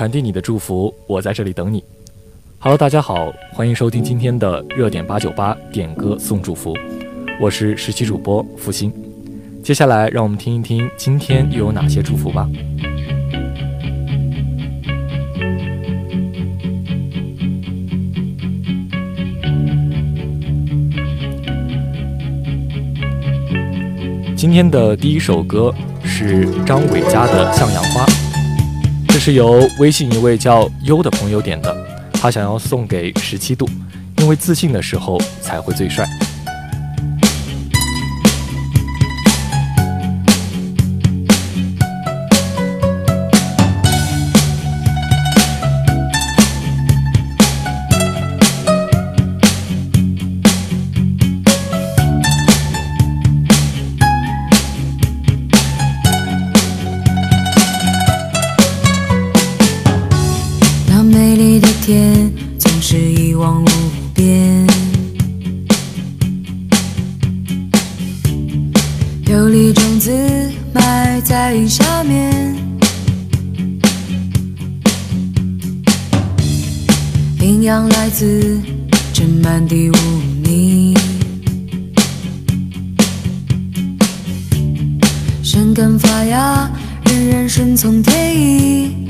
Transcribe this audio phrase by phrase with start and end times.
[0.00, 1.84] 传递你的祝福，我在这里等你。
[2.58, 6.74] Hello，大家好，欢迎收听今天的热点八九八点歌送祝福，
[7.38, 8.90] 我是实习主播付鑫。
[9.62, 12.48] 接下来，让我们听一听今天又有哪些祝福吧。
[24.34, 25.70] 今天的第一首歌
[26.02, 28.06] 是张伟嘉的《向阳花》，
[29.22, 31.76] 是由微信一位叫优的朋友点的，
[32.14, 33.68] 他想要送给十七度，
[34.16, 36.08] 因为自信的时候才会最帅。
[77.78, 78.60] 来自
[79.12, 79.94] 这满地污
[80.42, 80.92] 泥，
[85.42, 86.68] 生根发芽，
[87.04, 89.06] 仍然顺从天意。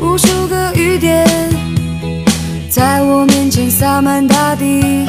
[0.00, 1.26] 无数个雨点
[2.70, 5.06] 在我面前洒满大地，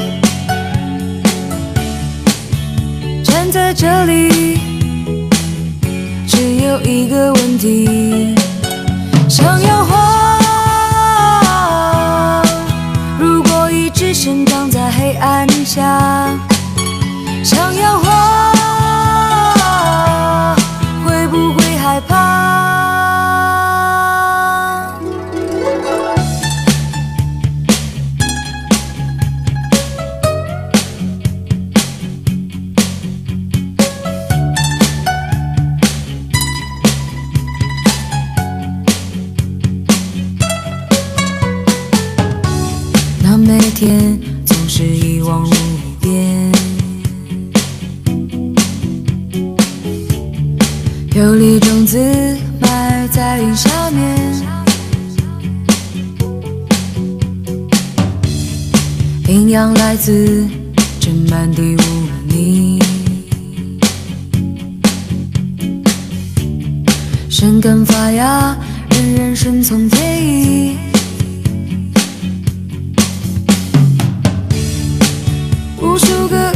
[3.24, 4.58] 站在这里，
[6.28, 8.37] 只有一个问题。
[15.68, 16.32] 下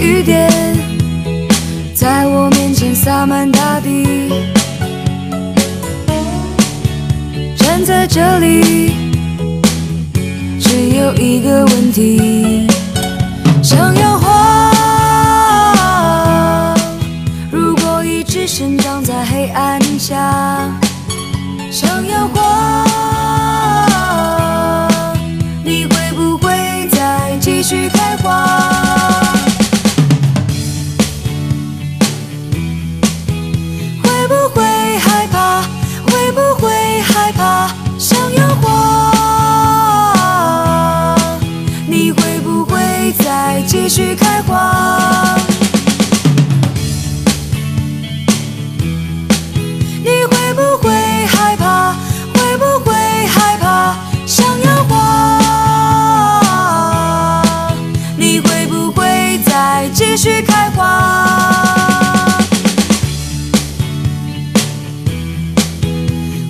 [0.01, 0.49] 雨点
[1.93, 4.29] 在我面前洒满大地。
[7.55, 8.91] 站在这里
[10.59, 12.60] 只有一个问题。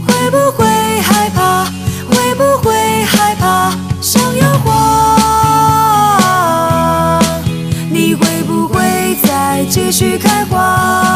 [0.05, 0.65] 会不会
[1.01, 1.65] 害怕？
[2.09, 4.69] 会不会害怕想要花
[7.89, 11.10] 你会不会再继续开花？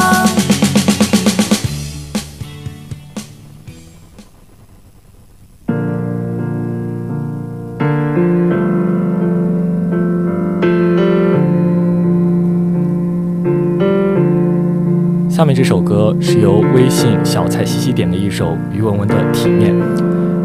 [15.56, 19.74] 这首歌是由微信小菜西西点的一首于文文的《体面》。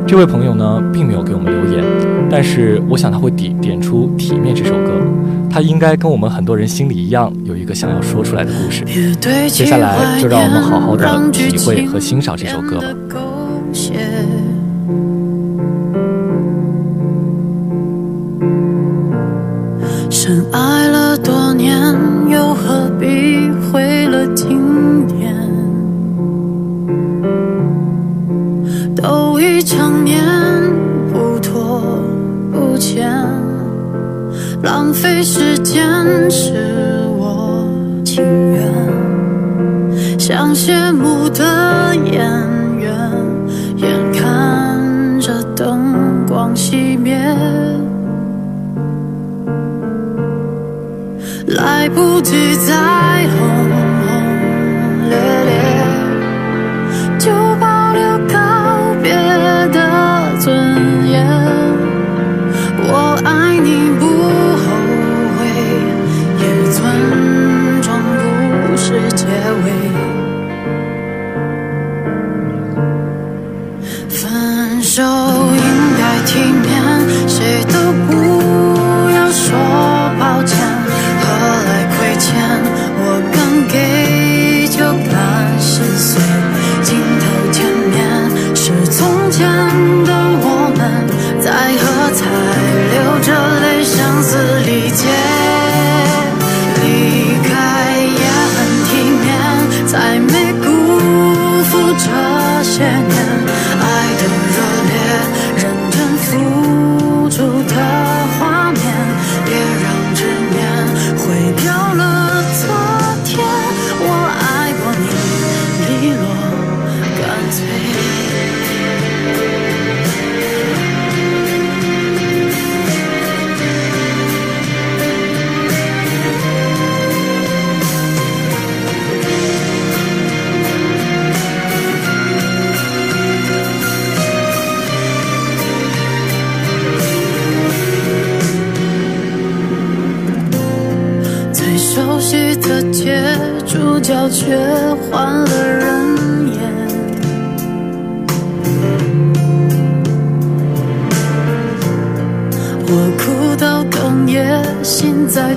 [0.06, 1.84] 这位朋友呢，并没有给我们留言，
[2.30, 4.92] 但是我想他会点点出《体面》这首歌，
[5.50, 8.84] 他应该跟我们很多人心里一样，有一个想要说出来的故事。
[9.48, 12.86] 接下来就让我们好好的体会和欣赏这首歌吧。
[20.08, 21.76] 深爱了多年，
[22.28, 23.50] 又何必
[35.00, 36.29] 费时间。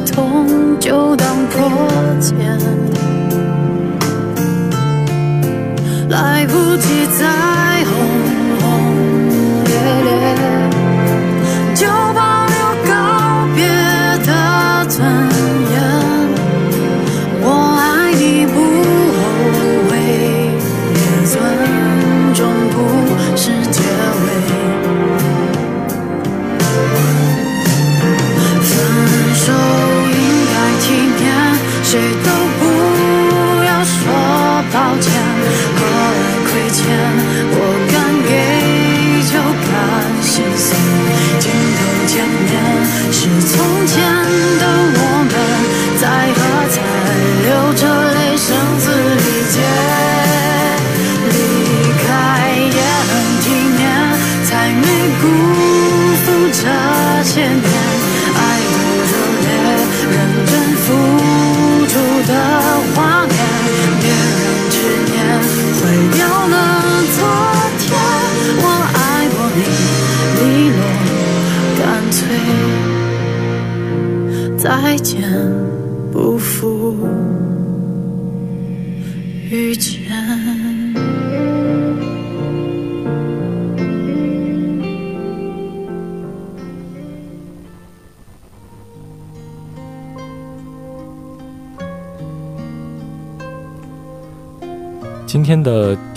[0.05, 1.71] 痛就当破
[2.19, 2.35] 茧，
[6.09, 7.52] 来不及再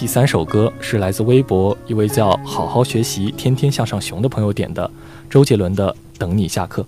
[0.07, 4.89] 第三首歌是来自微博一位叫“好好学习，天天向上熊”的朋友点的，
[5.29, 6.87] 周杰伦的《等你下课》。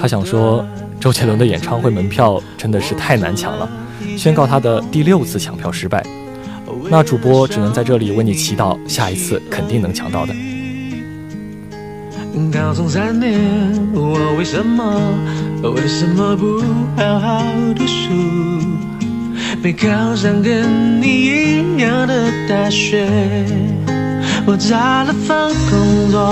[0.00, 0.64] 他想说，
[0.98, 3.68] 周杰伦的演唱会门票真的是太难抢了，
[4.16, 6.02] 宣告他的第六次抢票失败。
[6.88, 10.34] 那主播只能在这里为你祈祷，下一次肯定能抢到的。
[12.50, 13.38] 高中三年，
[13.92, 15.12] 我为什么
[15.62, 16.62] 为什么不
[16.96, 17.44] 好好
[17.76, 18.08] 读书？
[19.64, 23.08] 没考上跟你一样的大学，
[24.44, 26.30] 我找了份工作，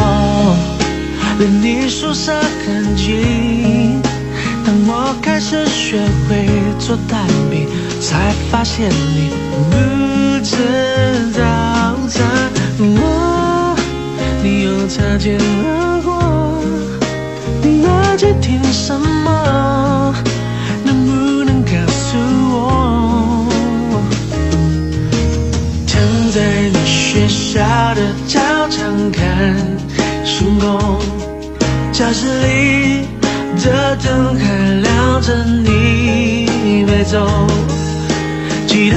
[1.39, 2.31] 离你宿舍
[2.67, 4.03] 很近。
[4.67, 5.97] 当我开始学
[6.29, 6.47] 会
[6.79, 7.67] 做蛋饼，
[8.03, 10.59] 才发现你不吃
[11.33, 11.41] 早
[12.09, 12.29] 餐。
[12.81, 13.75] 我，
[14.43, 16.63] 你又擦肩而过，
[17.63, 19.22] 你那几天什么？
[27.53, 28.41] 学校的操
[28.71, 29.55] 场看
[30.25, 30.99] 星空，
[31.93, 33.07] 教室里
[33.63, 37.47] 的灯还亮着，你没走。
[38.67, 38.97] 记得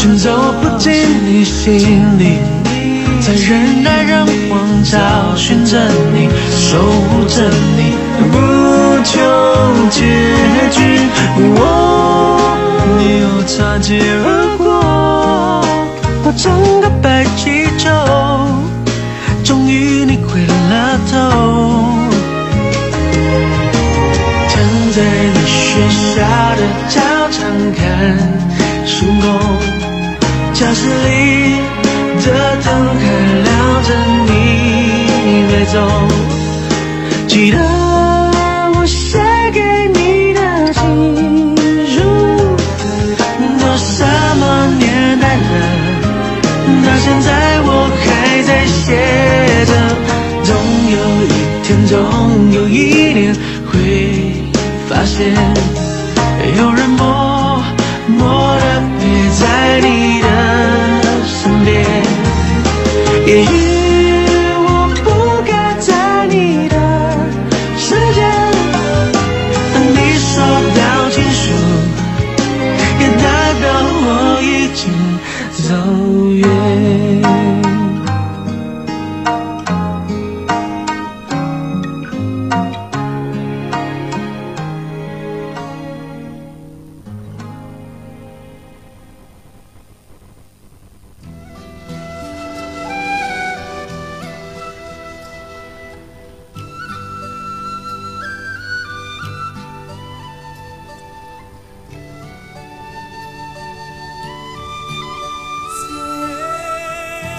[0.00, 0.30] 却走
[0.62, 0.90] 不进
[1.26, 2.38] 你心里，
[3.20, 5.76] 在人来人往找寻着
[6.14, 6.26] 你，
[6.56, 7.92] 守护着你，
[8.32, 8.38] 不
[9.04, 9.20] 求
[9.90, 10.00] 结
[10.70, 10.98] 局。
[11.54, 12.56] 我，
[12.96, 14.80] 你又擦肩而过，
[16.24, 17.90] 我整个白气球，
[19.44, 20.40] 终于你回
[20.70, 21.12] 了头，
[24.48, 24.56] 躺
[24.94, 25.02] 在
[25.34, 25.60] 你学
[26.14, 26.16] 校
[26.56, 26.96] 的操
[27.30, 27.38] 场
[27.76, 28.16] 看
[28.86, 29.79] 星空。
[30.60, 31.56] 教室里
[32.22, 32.26] 的
[32.62, 32.68] 灯
[33.00, 33.02] 还
[33.44, 33.48] 亮
[33.82, 33.88] 着，
[34.26, 34.30] 你
[35.48, 35.74] 没走。
[37.26, 37.56] 记得
[38.74, 39.18] 我写
[39.54, 39.58] 给
[39.94, 41.56] 你的情
[41.88, 42.02] 书，
[43.58, 44.04] 都什
[44.36, 44.44] 么
[44.78, 45.42] 年代了？
[46.84, 47.28] 到现在
[47.62, 48.04] 我还
[48.42, 48.84] 在写
[49.64, 49.72] 着。
[50.44, 50.52] 总
[50.92, 51.26] 有一
[51.64, 51.96] 天，总
[52.52, 53.34] 有一年
[53.72, 53.72] 会
[54.90, 55.32] 发现，
[63.40, 63.79] 也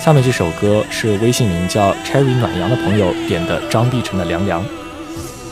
[0.03, 4.63] 下面这首歌是微信名叫 Cherry 暖阳的朋友点的张碧晨的《凉凉》。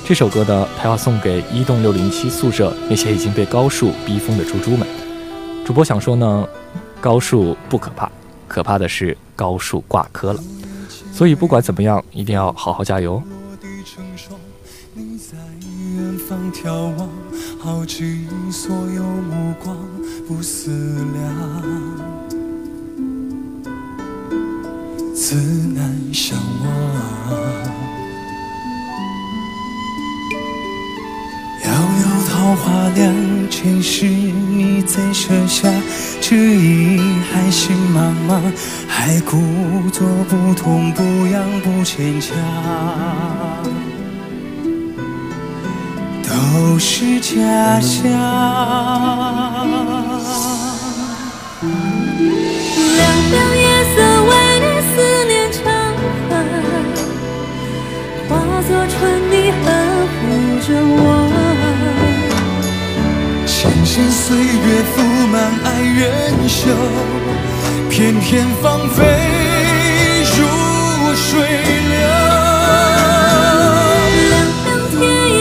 [0.03, 4.87] 这首歌呢，他要送给一栋六零七宿舍那些已经被高数逼疯的猪猪们。
[5.63, 6.47] 主播想说呢，
[6.99, 8.11] 高数不可怕，
[8.47, 10.41] 可怕的是高数挂科了。
[11.13, 13.21] 所以不管怎么样，一定要好好加油。
[17.61, 19.77] 耗尽所有目光，
[20.27, 20.71] 不思
[21.13, 22.18] 量。
[25.29, 25.35] 自
[25.75, 26.67] 难相忘。
[31.63, 33.13] 遥遥桃花凉，
[33.47, 35.71] 前世你怎舍下
[36.19, 36.97] 这一
[37.31, 38.41] 海心茫茫？
[38.87, 39.37] 还故
[39.91, 42.35] 作不痛不痒不牵强，
[46.23, 48.01] 都是假象。
[52.97, 53.68] 凉凉
[60.69, 61.03] 着我，
[63.47, 64.95] 浅浅岁月覆
[65.27, 65.35] 满
[65.65, 66.01] 爱人
[66.47, 66.61] 袖，
[67.89, 68.97] 片片芳菲
[70.37, 70.39] 如
[71.15, 71.27] 水
[71.89, 71.93] 流。
[74.29, 74.31] 凉
[74.63, 75.35] 凉天意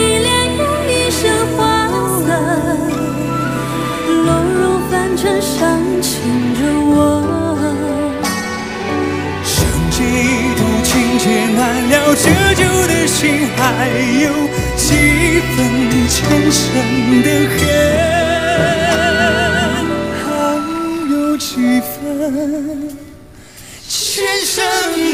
[12.21, 13.87] 折旧的心还
[14.21, 14.29] 有
[14.75, 15.57] 几分
[16.09, 16.17] 前
[16.51, 16.61] 生
[17.23, 17.57] 的恨？
[20.25, 20.27] 还
[21.09, 21.89] 有几分？
[23.87, 23.95] 前
[24.45, 24.57] 生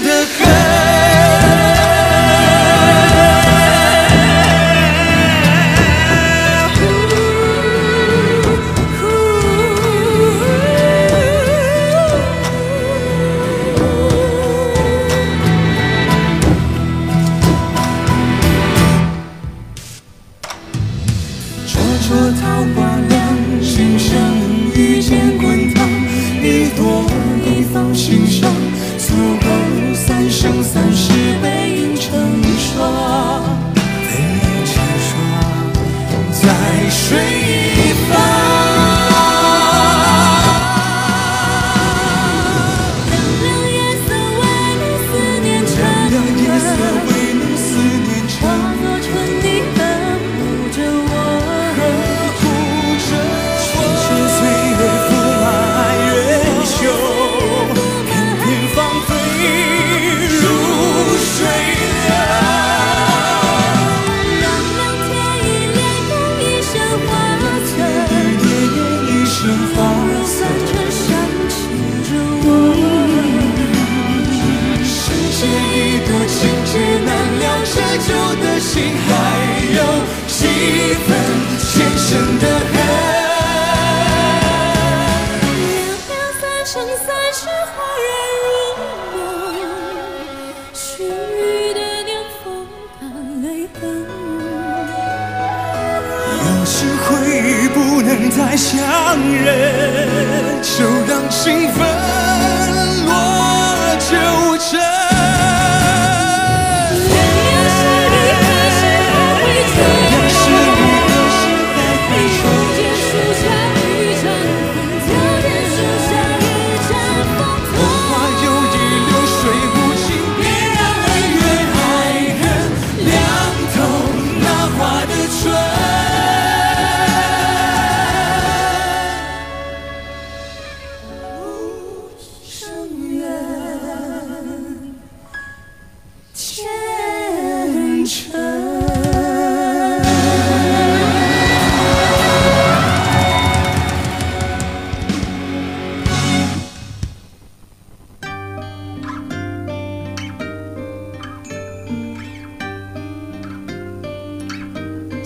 [0.03, 0.07] 的
[0.39, 0.54] 恨。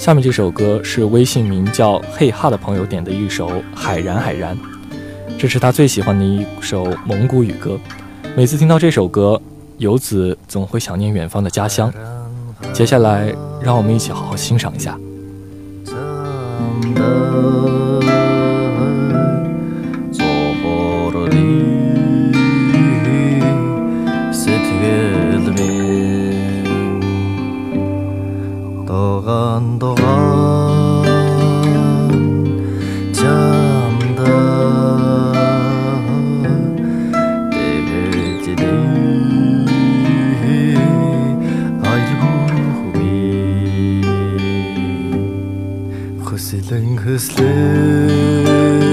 [0.09, 4.57] 下面这首歌是微信名叫嘿哈的朋友点的一首《海然海然》，
[5.37, 7.77] 这是他最喜欢的一首蒙古语歌。
[8.35, 9.39] 每次听到这首歌，
[9.77, 11.93] 游子总会想念远方的家乡。
[12.73, 14.97] 接下来，让我们一起好好欣赏一下。
[29.19, 29.99] 돌아간다간
[33.11, 34.23] 잠다
[37.51, 38.63] 때그지리
[41.83, 42.99] 아이고비
[46.23, 48.88] 흐슬렁 흐슬렁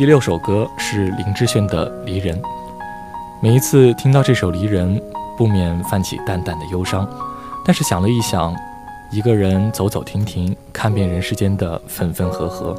[0.00, 2.34] 第六首歌是林志炫的《离人》。
[3.42, 4.98] 每一次听到这首《离人》，
[5.36, 7.06] 不免泛起淡淡的忧伤。
[7.66, 8.56] 但是想了一想，
[9.12, 12.74] 一个人走走停停，看遍人世间的分分合合，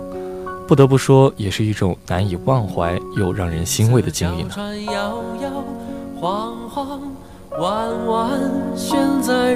[0.67, 4.49] 不得不说，也是一种难以忘怀又让人欣慰的经历呢。
[9.21, 9.53] 在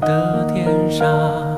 [0.00, 1.57] 的天上。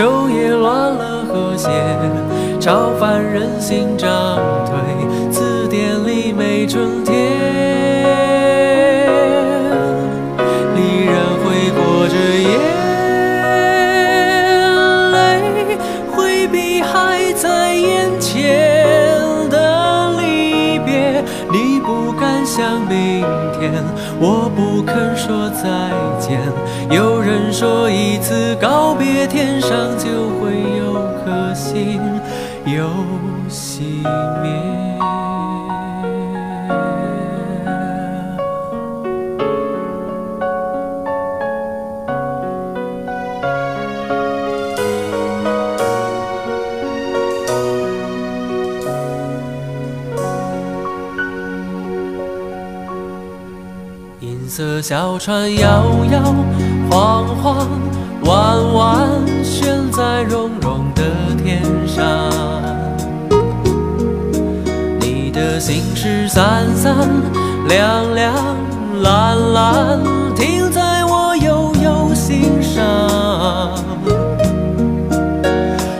[0.00, 1.68] 昼夜乱了和谐，
[2.58, 4.08] 朝凡人心涨
[4.64, 4.72] 退，
[5.30, 7.14] 字典里没春天。
[10.74, 12.16] 离人会过着
[12.48, 12.50] 眼
[15.12, 15.76] 泪，
[16.10, 18.56] 回避还在眼前
[19.50, 21.22] 的离别。
[21.52, 23.20] 你不敢想明
[23.60, 23.84] 天，
[24.18, 25.68] 我不肯说再。
[27.30, 32.00] 人说一次告别，天上就会有颗星
[32.66, 32.88] 又
[33.48, 33.82] 熄
[34.42, 34.50] 灭。
[54.18, 56.34] 银色小船摇摇
[56.90, 57.68] 晃晃，
[58.24, 59.08] 弯弯
[59.44, 61.04] 悬在绒绒的
[61.40, 62.04] 天上。
[64.98, 67.08] 你的心事散散
[67.68, 68.34] 亮亮
[69.02, 70.00] 蓝蓝，
[70.34, 72.82] 停在我悠悠心上。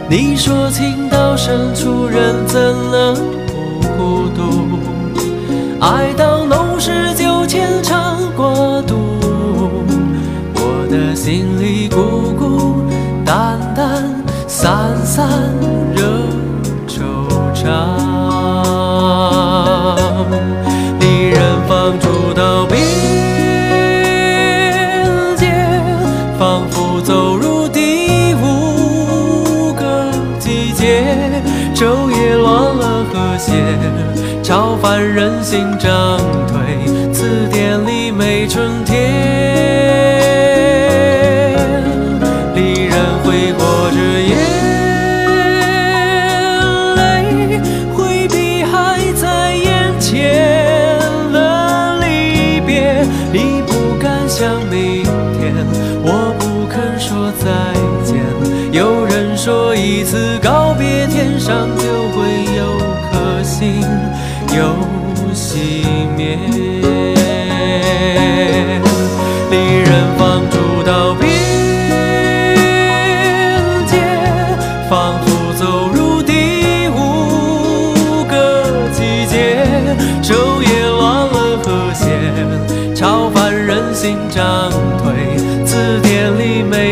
[0.09, 3.15] 你说情到深处人怎能
[3.47, 4.81] 不孤独？
[5.81, 8.10] 爱到浓时就牵肠。
[11.31, 12.83] 心里孤孤
[13.25, 14.03] 单单，
[14.49, 15.29] 散散
[15.95, 16.03] 惹
[16.89, 17.05] 惆
[17.55, 17.71] 怅。
[20.99, 22.83] 离人放逐到边
[25.37, 25.53] 界，
[26.37, 31.05] 仿佛走入第五个季节。
[31.77, 33.53] 昼夜乱了和谐，
[34.43, 36.59] 超凡人心涨退。
[37.13, 39.30] 字典里没春天，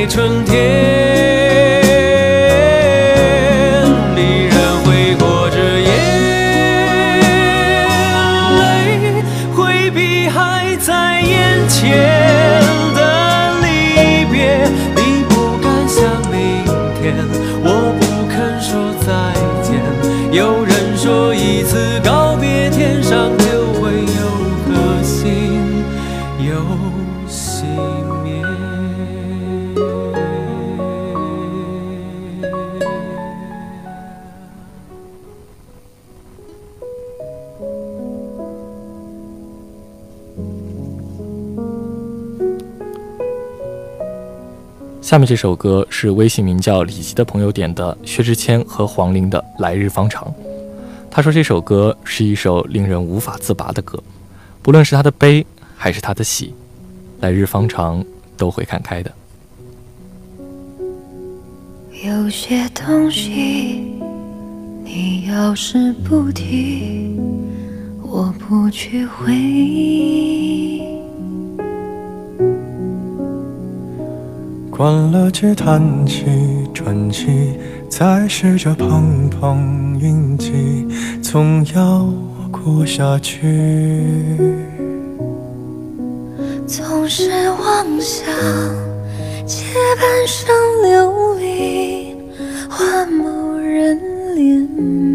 [0.09, 0.42] 春
[45.09, 50.23] 下面这首歌是微信名叫李吉的朋友点的，薛之谦和黄龄的《来日方长》。
[51.11, 53.99] 他说这首歌是一首令人无法自拔的歌，
[54.61, 56.53] 不论是他的悲还是他的喜，
[57.21, 58.05] 来日方长
[58.37, 59.11] 都会看开的。
[62.05, 63.87] 有些东西。
[64.85, 67.18] 你要是不提，
[68.03, 70.97] 我不去回忆。
[74.79, 76.25] 关了机，弹起
[76.73, 77.59] 专辑，
[77.91, 80.87] 再试着碰碰运气，
[81.21, 82.09] 总要
[82.53, 83.43] 过下去。
[86.64, 88.25] 总是妄想
[89.45, 89.64] 借
[90.01, 92.14] 半生流离
[92.71, 93.99] 换某人
[94.37, 94.64] 怜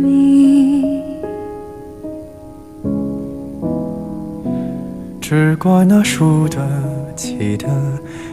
[0.04, 1.02] 悯，
[5.22, 6.60] 只怪那输得
[7.16, 7.70] 起的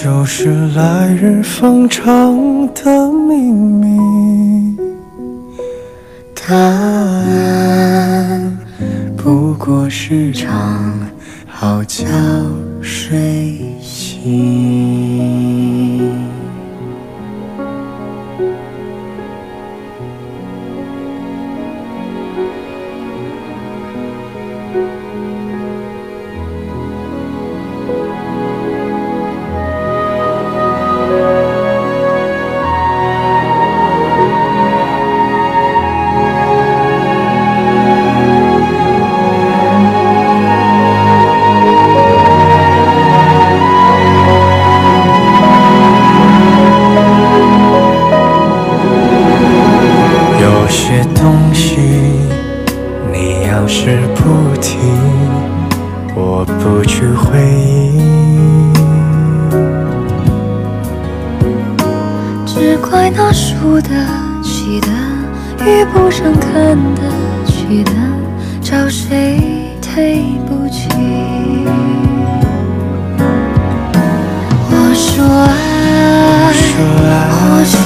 [0.00, 4.76] 就是来日方长的秘密，
[6.34, 7.26] 答案
[9.16, 10.94] 不过是场
[11.48, 12.06] 好觉
[12.80, 14.77] 睡醒。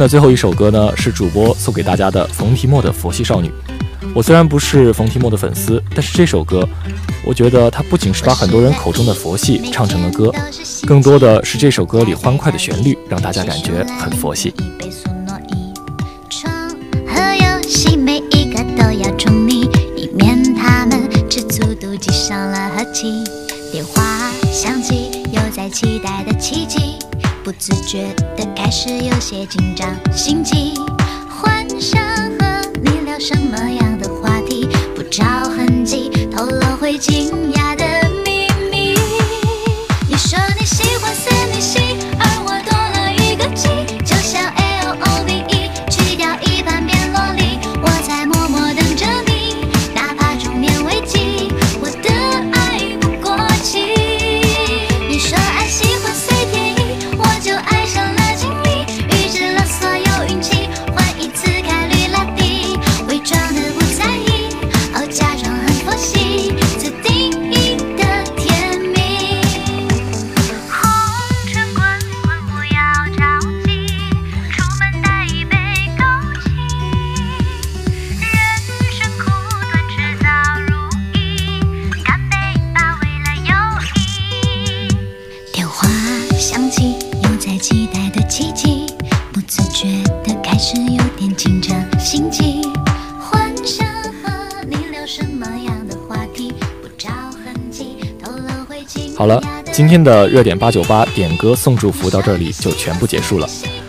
[0.00, 3.48] 的最后一首歌呢，是主播送给大家的冯提莫的《佛系少女》。
[4.14, 6.66] 我虽然不是冯提莫的粉丝，但是这首歌，
[7.22, 10.32] 我觉得它不仅是把很多人口中的佛系唱成了歌，
[10.86, 14.54] 更多的是这首歌里欢快的旋律，让大家感觉很佛系。
[23.72, 24.02] 电话
[24.50, 26.29] 响起，又在期待的，
[27.60, 30.72] 自觉的开始有些紧张心悸，
[31.28, 32.02] 幻想
[32.38, 37.59] 和你聊什么样的话题，不着痕迹透露会惊讶
[99.90, 103.48] 今天的热点八九八点歌送祝福到这里就全部结束了。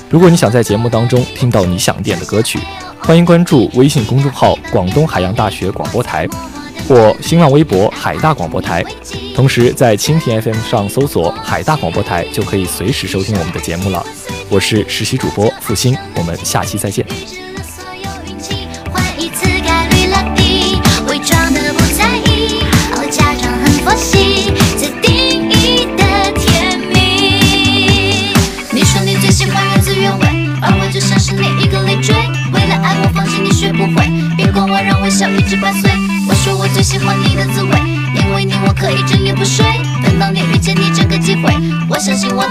[0.09, 2.57] 如果你想在节目当中听到你想点的歌曲，
[2.97, 6.27] 欢迎关注微信公众号“广东海洋大学广播台”
[6.89, 8.83] 或新浪微博“海大广播台”。
[9.35, 14.03] 同时，在蜻蜓 FM 上搜索“海大广播台”，就可以随时收听我们的节目了。
[14.49, 17.05] 我是实习主播付鑫，我们下期再见。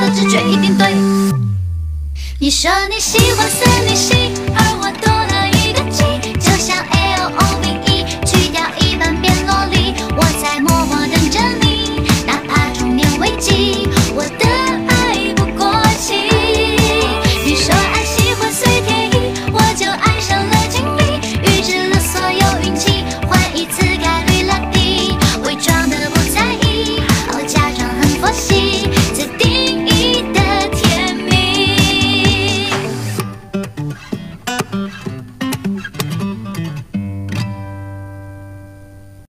[0.00, 0.94] 的直觉一定对。
[2.38, 4.49] 你说你喜欢森女系。